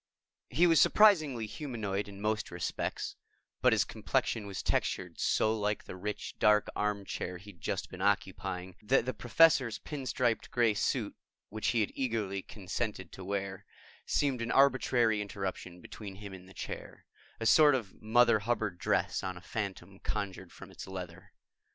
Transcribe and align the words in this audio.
He 0.49 0.65
was 0.65 0.81
surprisingly 0.81 1.45
humanoid 1.45 2.07
in 2.07 2.19
most 2.19 2.49
respects, 2.49 3.15
but 3.61 3.71
his 3.71 3.83
complexion 3.85 4.47
was 4.47 4.63
textured 4.63 5.19
so 5.19 5.55
like 5.55 5.83
the 5.83 5.95
rich 5.95 6.39
dark 6.39 6.69
armchair 6.75 7.37
he'd 7.37 7.61
just 7.61 7.87
been 7.91 8.01
occupying 8.01 8.75
that 8.81 9.05
the 9.05 9.13
Professor's 9.13 9.77
pin 9.77 10.07
striped 10.07 10.49
gray 10.49 10.73
suit, 10.73 11.15
which 11.49 11.67
he 11.67 11.81
had 11.81 11.91
eagerly 11.93 12.41
consented 12.41 13.11
to 13.11 13.23
wear, 13.23 13.63
seemed 14.07 14.41
an 14.41 14.49
arbitrary 14.49 15.21
interruption 15.21 15.81
between 15.81 16.15
him 16.15 16.33
and 16.33 16.49
the 16.49 16.55
chair 16.55 17.05
a 17.39 17.45
sort 17.45 17.75
of 17.75 18.01
Mother 18.01 18.39
Hubbard 18.39 18.79
dress 18.79 19.21
on 19.21 19.37
a 19.37 19.39
phantom 19.41 19.99
conjured 19.99 20.51
from 20.51 20.71
its 20.71 20.87
leather. 20.87 21.31